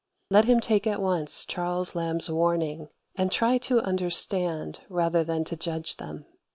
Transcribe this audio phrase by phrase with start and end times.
[0.31, 5.55] Let him take at once Charles Lamb's warning, and try to understand, rather than to
[5.55, 6.25] judge them.